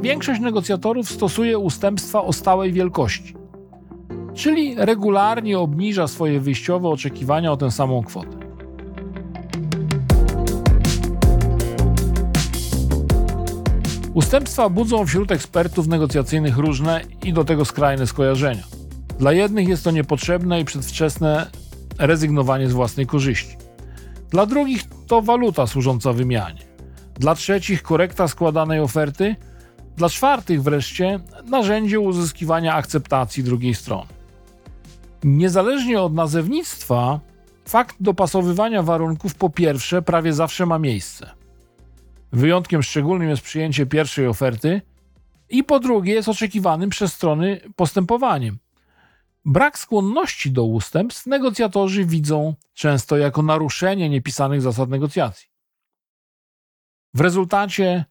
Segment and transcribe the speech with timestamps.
[0.00, 3.34] większość negocjatorów stosuje ustępstwa o stałej wielkości,
[4.34, 8.40] czyli regularnie obniża swoje wyjściowe oczekiwania o tę samą kwotę.
[14.14, 18.62] Ustępstwa budzą wśród ekspertów negocjacyjnych różne i do tego skrajne skojarzenia.
[19.18, 21.46] Dla jednych jest to niepotrzebne i przedwczesne
[21.98, 23.56] rezygnowanie z własnej korzyści.
[24.30, 26.60] Dla drugich to waluta służąca wymianie.
[27.14, 29.36] Dla trzecich korekta składanej oferty.
[29.96, 34.08] Dla czwartych wreszcie narzędzie uzyskiwania akceptacji drugiej strony.
[35.24, 37.20] Niezależnie od nazewnictwa,
[37.68, 41.30] fakt dopasowywania warunków po pierwsze prawie zawsze ma miejsce.
[42.32, 44.82] Wyjątkiem szczególnym jest przyjęcie pierwszej oferty
[45.48, 48.58] i po drugie jest oczekiwanym przez strony postępowaniem.
[49.44, 55.48] Brak skłonności do ustępstw negocjatorzy widzą często jako naruszenie niepisanych zasad negocjacji.
[57.14, 58.04] W rezultacie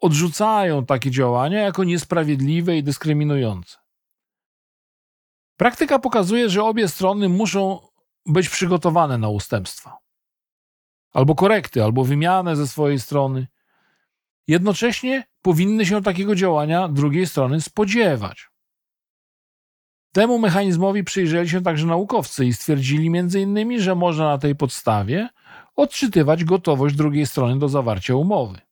[0.00, 3.78] odrzucają takie działania jako niesprawiedliwe i dyskryminujące.
[5.56, 7.88] Praktyka pokazuje, że obie strony muszą
[8.26, 9.98] być przygotowane na ustępstwa
[11.12, 13.46] albo korekty, albo wymianę ze swojej strony.
[14.46, 18.50] Jednocześnie powinny się takiego działania drugiej strony spodziewać.
[20.12, 25.28] Temu mechanizmowi przyjrzeli się także naukowcy i stwierdzili m.in., że można na tej podstawie
[25.76, 28.69] odczytywać gotowość drugiej strony do zawarcia umowy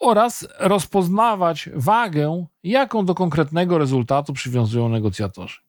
[0.00, 5.60] oraz rozpoznawać wagę, jaką do konkretnego rezultatu przywiązują negocjatorzy.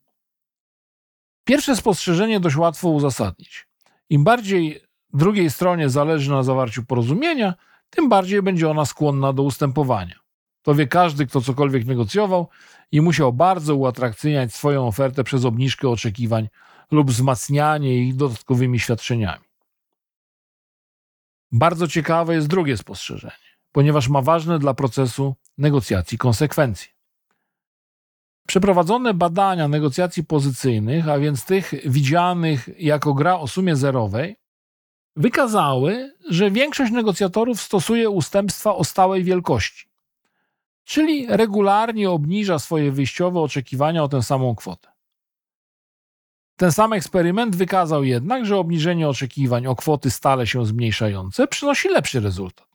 [1.43, 3.67] Pierwsze spostrzeżenie dość łatwo uzasadnić.
[4.09, 4.81] Im bardziej
[5.13, 7.53] drugiej stronie zależy na zawarciu porozumienia,
[7.89, 10.15] tym bardziej będzie ona skłonna do ustępowania.
[10.61, 12.49] To wie każdy, kto cokolwiek negocjował
[12.91, 16.49] i musiał bardzo uatrakcyjniać swoją ofertę przez obniżkę oczekiwań
[16.91, 19.45] lub wzmacnianie ich dodatkowymi świadczeniami.
[21.51, 26.91] Bardzo ciekawe jest drugie spostrzeżenie, ponieważ ma ważne dla procesu negocjacji konsekwencje.
[28.47, 34.35] Przeprowadzone badania negocjacji pozycyjnych, a więc tych widzianych jako gra o sumie zerowej,
[35.15, 39.89] wykazały, że większość negocjatorów stosuje ustępstwa o stałej wielkości,
[40.83, 44.91] czyli regularnie obniża swoje wyjściowe oczekiwania o tę samą kwotę.
[46.55, 52.19] Ten sam eksperyment wykazał jednak, że obniżenie oczekiwań o kwoty stale się zmniejszające przynosi lepszy
[52.19, 52.70] rezultat.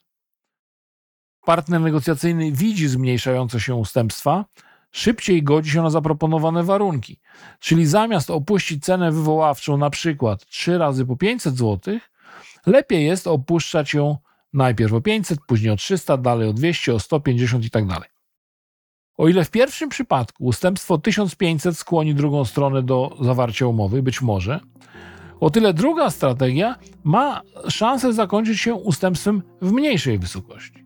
[1.47, 4.45] Partner negocjacyjny widzi zmniejszające się ustępstwa,
[4.93, 7.21] szybciej godzi się na zaproponowane warunki,
[7.61, 11.99] czyli zamiast opuścić cenę wywoławczą na przykład 3 razy po 500 zł,
[12.67, 14.17] lepiej jest opuszczać ją
[14.53, 18.09] najpierw o 500, później o 300, dalej o 200, o 150 i tak dalej.
[19.17, 24.61] O ile w pierwszym przypadku ustępstwo 1500 skłoni drugą stronę do zawarcia umowy, być może,
[25.41, 30.86] o tyle druga strategia ma szansę zakończyć się ustępstwem w mniejszej wysokości.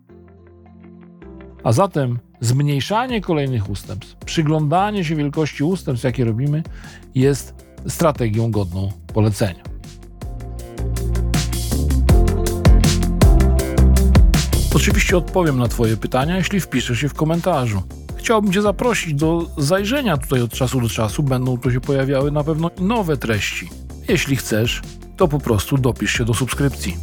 [1.63, 6.63] A zatem zmniejszanie kolejnych ustępstw, przyglądanie się wielkości ustępstw, jakie robimy,
[7.15, 9.63] jest strategią godną polecenia.
[14.75, 17.83] Oczywiście odpowiem na Twoje pytania, jeśli wpiszesz się w komentarzu.
[18.17, 21.23] Chciałbym Cię zaprosić do zajrzenia tutaj od czasu do czasu.
[21.23, 23.69] Będą tu się pojawiały na pewno nowe treści.
[24.07, 24.81] Jeśli chcesz,
[25.17, 26.97] to po prostu dopisz się do subskrypcji.